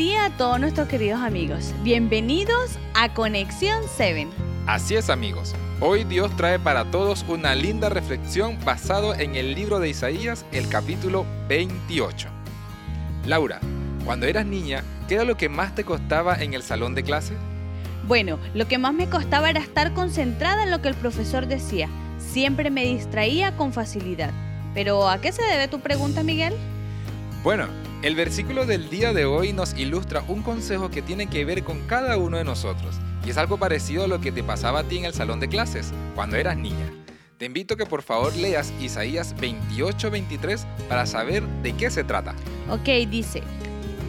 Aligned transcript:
día 0.00 0.24
a 0.24 0.30
todos 0.30 0.58
nuestros 0.58 0.88
queridos 0.88 1.20
amigos. 1.20 1.74
Bienvenidos 1.82 2.78
a 2.94 3.12
Conexión 3.12 3.82
7. 3.98 4.28
Así 4.66 4.96
es 4.96 5.10
amigos, 5.10 5.54
hoy 5.78 6.04
Dios 6.04 6.34
trae 6.38 6.58
para 6.58 6.90
todos 6.90 7.22
una 7.28 7.54
linda 7.54 7.90
reflexión 7.90 8.58
basado 8.64 9.14
en 9.14 9.34
el 9.34 9.54
libro 9.54 9.78
de 9.78 9.90
Isaías, 9.90 10.46
el 10.52 10.70
capítulo 10.70 11.26
28. 11.48 12.28
Laura, 13.26 13.60
cuando 14.06 14.24
eras 14.24 14.46
niña, 14.46 14.84
¿qué 15.06 15.16
era 15.16 15.24
lo 15.24 15.36
que 15.36 15.50
más 15.50 15.74
te 15.74 15.84
costaba 15.84 16.34
en 16.36 16.54
el 16.54 16.62
salón 16.62 16.94
de 16.94 17.02
clase? 17.02 17.34
Bueno, 18.08 18.38
lo 18.54 18.66
que 18.66 18.78
más 18.78 18.94
me 18.94 19.10
costaba 19.10 19.50
era 19.50 19.60
estar 19.60 19.92
concentrada 19.92 20.62
en 20.62 20.70
lo 20.70 20.80
que 20.80 20.88
el 20.88 20.94
profesor 20.94 21.46
decía. 21.46 21.90
Siempre 22.16 22.70
me 22.70 22.86
distraía 22.86 23.54
con 23.54 23.74
facilidad. 23.74 24.30
Pero 24.72 25.10
¿a 25.10 25.20
qué 25.20 25.30
se 25.30 25.42
debe 25.42 25.68
tu 25.68 25.80
pregunta, 25.80 26.22
Miguel? 26.22 26.54
Bueno, 27.42 27.68
el 28.02 28.16
versículo 28.16 28.66
del 28.66 28.90
día 28.90 29.14
de 29.14 29.24
hoy 29.24 29.54
nos 29.54 29.72
ilustra 29.74 30.22
un 30.28 30.42
consejo 30.42 30.90
que 30.90 31.00
tiene 31.00 31.28
que 31.28 31.46
ver 31.46 31.64
con 31.64 31.80
cada 31.86 32.18
uno 32.18 32.36
de 32.36 32.44
nosotros, 32.44 32.96
y 33.24 33.30
es 33.30 33.38
algo 33.38 33.56
parecido 33.56 34.04
a 34.04 34.08
lo 34.08 34.20
que 34.20 34.30
te 34.30 34.42
pasaba 34.42 34.80
a 34.80 34.84
ti 34.84 34.98
en 34.98 35.06
el 35.06 35.14
salón 35.14 35.40
de 35.40 35.48
clases, 35.48 35.90
cuando 36.14 36.36
eras 36.36 36.58
niña. 36.58 36.92
Te 37.38 37.46
invito 37.46 37.72
a 37.72 37.76
que 37.78 37.86
por 37.86 38.02
favor 38.02 38.36
leas 38.36 38.74
Isaías 38.78 39.34
28-23 39.36 40.66
para 40.86 41.06
saber 41.06 41.42
de 41.62 41.72
qué 41.72 41.90
se 41.90 42.04
trata. 42.04 42.34
Ok, 42.68 43.08
dice, 43.08 43.42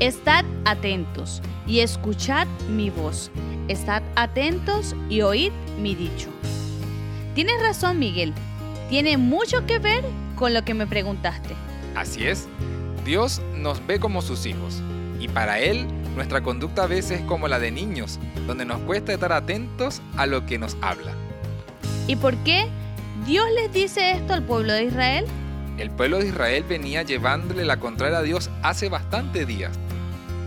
Estad 0.00 0.44
atentos 0.64 1.40
y 1.68 1.80
escuchad 1.80 2.48
mi 2.68 2.90
voz. 2.90 3.30
Estad 3.68 4.02
atentos 4.16 4.96
y 5.08 5.20
oíd 5.20 5.52
mi 5.80 5.94
dicho. 5.94 6.30
Tienes 7.36 7.62
razón, 7.62 8.00
Miguel. 8.00 8.34
Tiene 8.88 9.18
mucho 9.18 9.66
que 9.66 9.78
ver 9.78 10.02
con 10.34 10.52
lo 10.52 10.64
que 10.64 10.74
me 10.74 10.88
preguntaste. 10.88 11.54
Así 11.94 12.26
es, 12.26 12.48
Dios 13.10 13.42
nos 13.56 13.84
ve 13.88 13.98
como 13.98 14.22
sus 14.22 14.46
hijos 14.46 14.80
y 15.18 15.26
para 15.26 15.58
Él 15.58 15.88
nuestra 16.14 16.44
conducta 16.44 16.84
a 16.84 16.86
veces 16.86 17.18
es 17.18 17.26
como 17.26 17.48
la 17.48 17.58
de 17.58 17.72
niños, 17.72 18.20
donde 18.46 18.64
nos 18.64 18.78
cuesta 18.82 19.12
estar 19.12 19.32
atentos 19.32 20.00
a 20.16 20.26
lo 20.26 20.46
que 20.46 20.58
nos 20.58 20.76
habla. 20.80 21.10
¿Y 22.06 22.14
por 22.14 22.36
qué 22.44 22.68
Dios 23.26 23.46
les 23.56 23.72
dice 23.72 24.12
esto 24.12 24.32
al 24.32 24.44
pueblo 24.44 24.74
de 24.74 24.84
Israel? 24.84 25.24
El 25.76 25.90
pueblo 25.90 26.20
de 26.20 26.28
Israel 26.28 26.62
venía 26.68 27.02
llevándole 27.02 27.64
la 27.64 27.80
contraria 27.80 28.18
a 28.18 28.22
Dios 28.22 28.48
hace 28.62 28.88
bastantes 28.88 29.44
días. 29.44 29.76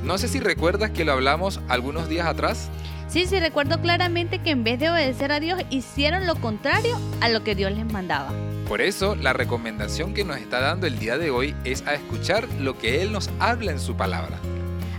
No 0.05 0.17
sé 0.17 0.29
si 0.29 0.39
recuerdas 0.39 0.91
que 0.91 1.03
lo 1.03 1.11
hablamos 1.11 1.59
algunos 1.67 2.07
días 2.07 2.27
atrás. 2.27 2.69
Sí, 3.09 3.25
sí, 3.25 3.41
recuerdo 3.41 3.81
claramente 3.81 4.39
que 4.39 4.51
en 4.51 4.63
vez 4.63 4.79
de 4.79 4.89
obedecer 4.89 5.33
a 5.33 5.41
Dios 5.41 5.61
hicieron 5.69 6.25
lo 6.27 6.35
contrario 6.35 6.97
a 7.19 7.27
lo 7.27 7.43
que 7.43 7.55
Dios 7.55 7.73
les 7.73 7.91
mandaba. 7.91 8.31
Por 8.67 8.81
eso, 8.81 9.15
la 9.15 9.33
recomendación 9.33 10.13
que 10.13 10.23
nos 10.23 10.37
está 10.37 10.61
dando 10.61 10.87
el 10.87 10.97
día 10.97 11.17
de 11.17 11.31
hoy 11.31 11.53
es 11.65 11.85
a 11.85 11.93
escuchar 11.95 12.47
lo 12.59 12.77
que 12.77 13.01
Él 13.01 13.11
nos 13.11 13.29
habla 13.39 13.71
en 13.71 13.79
su 13.79 13.95
palabra. 13.95 14.39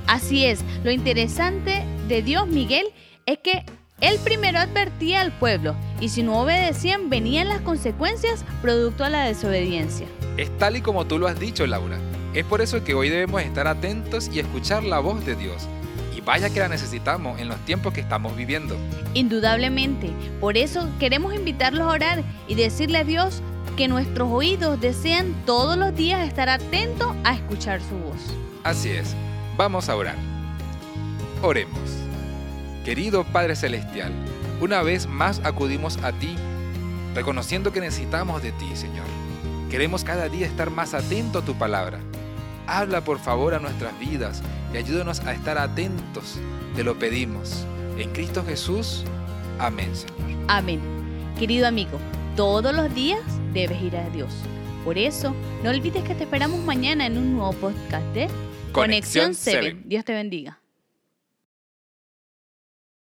Así 0.07 0.45
es, 0.45 0.63
lo 0.85 0.91
interesante 0.91 1.83
de 2.07 2.23
Dios, 2.23 2.47
Miguel, 2.47 2.87
es 3.25 3.39
que 3.39 3.65
Él 4.01 4.19
primero 4.23 4.59
advertía 4.59 5.23
al 5.23 5.33
pueblo 5.33 5.75
y 5.99 6.11
si 6.11 6.23
no 6.23 6.41
obedecían 6.41 7.09
venían 7.09 7.49
las 7.49 7.63
consecuencias 7.63 8.45
producto 8.61 9.03
a 9.03 9.09
la 9.09 9.25
desobediencia. 9.25 10.07
Es 10.37 10.57
tal 10.59 10.77
y 10.77 10.83
como 10.83 11.07
tú 11.07 11.19
lo 11.19 11.27
has 11.27 11.41
dicho, 11.41 11.67
Laura. 11.67 11.99
Es 12.35 12.45
por 12.45 12.61
eso 12.61 12.85
que 12.85 12.95
hoy 12.95 13.09
debemos 13.09 13.41
estar 13.43 13.67
atentos 13.67 14.29
y 14.33 14.41
escuchar 14.41 14.85
la 14.85 14.99
voz 14.99 15.25
de 15.25 15.37
Dios. 15.37 15.67
Y 16.15 16.21
vaya 16.21 16.51
que 16.51 16.61
la 16.61 16.69
necesitamos 16.69 17.41
en 17.41 17.49
los 17.49 17.59
tiempos 17.65 17.95
que 17.95 18.01
estamos 18.03 18.37
viviendo. 18.37 18.77
Indudablemente, 19.15 20.11
por 20.41 20.59
eso 20.59 20.91
queremos 21.01 21.35
invitarlos 21.35 21.83
a 21.83 21.93
orar 21.93 22.25
y 22.47 22.57
decirle 22.57 22.99
a 22.99 23.05
Dios 23.05 23.43
que 23.77 23.89
nuestros 23.89 24.31
oídos 24.31 24.81
desean 24.81 25.35
todos 25.45 25.77
los 25.77 25.95
días 25.95 26.27
estar 26.27 26.49
atentos 26.49 27.15
a 27.25 27.35
escuchar 27.35 27.81
su 27.81 27.97
voz. 27.97 28.21
Así 28.63 28.91
es, 28.91 29.15
vamos 29.57 29.89
a 29.89 29.97
orar. 29.97 30.17
Oremos. 31.43 31.79
Querido 32.85 33.25
Padre 33.25 33.57
Celestial, 33.57 34.13
una 34.61 34.83
vez 34.83 35.07
más 35.07 35.41
acudimos 35.45 35.97
a 35.99 36.13
ti, 36.13 36.37
reconociendo 37.15 37.73
que 37.73 37.81
necesitamos 37.81 38.43
de 38.43 38.53
ti, 38.53 38.71
Señor. 38.75 39.07
Queremos 39.71 40.05
cada 40.05 40.29
día 40.29 40.47
estar 40.47 40.71
más 40.71 40.95
atentos 40.95 41.43
a 41.43 41.47
tu 41.47 41.55
palabra. 41.55 41.99
Habla 42.67 43.03
por 43.03 43.19
favor 43.19 43.55
a 43.55 43.59
nuestras 43.59 43.99
vidas 43.99 44.43
y 44.73 44.77
ayúdanos 44.77 45.21
a 45.21 45.33
estar 45.33 45.59
atentos. 45.59 46.39
Te 46.77 46.85
lo 46.85 46.99
pedimos. 46.99 47.67
En 47.99 48.11
Cristo 48.13 48.45
Jesús. 48.47 49.05
Amén, 49.59 49.95
Señor. 49.95 50.45
Amén. 50.49 50.81
Querido 51.39 51.67
amigo, 51.67 51.99
todos 52.37 52.75
los 52.75 52.95
días 52.95 53.21
debes 53.55 53.81
ir 53.81 53.97
a 53.97 54.11
Dios. 54.11 54.35
Por 54.85 54.99
eso, 54.99 55.35
no 55.63 55.71
olvides 55.71 56.03
que 56.05 56.15
te 56.15 56.25
esperamos 56.25 56.61
mañana 56.61 57.07
en 57.07 57.17
un 57.17 57.37
nuevo 57.37 57.53
podcast 57.53 58.05
de 58.13 58.29
Conexión 58.73 59.35
7. 59.35 59.61
7. 59.63 59.83
Dios 59.87 60.05
te 60.05 60.13
bendiga. 60.13 60.59